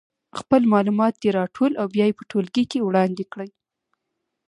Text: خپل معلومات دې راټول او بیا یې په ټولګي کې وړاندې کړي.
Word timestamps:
خپل 0.39 0.61
معلومات 0.73 1.13
دې 1.21 1.29
راټول 1.39 1.71
او 1.81 1.87
بیا 1.95 2.05
یې 2.09 2.17
په 2.19 2.23
ټولګي 2.31 2.63
کې 2.71 2.85
وړاندې 2.87 3.23
کړي. 3.33 3.49